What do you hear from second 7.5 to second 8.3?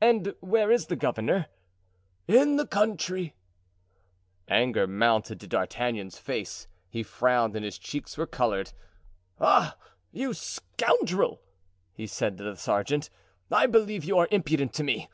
and his cheeks were